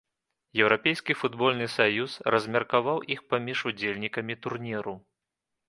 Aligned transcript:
Еўрапейскі 0.61 1.15
футбольны 1.21 1.67
саюз 1.75 2.11
размеркаваў 2.37 2.97
іх 3.17 3.23
паміж 3.35 3.57
удзельнікамі 3.73 4.41
турніру. 4.47 4.99